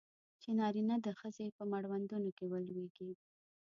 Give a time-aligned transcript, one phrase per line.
[0.41, 3.11] چې نارینه د ښځې په مړوندونو کې ولویږي.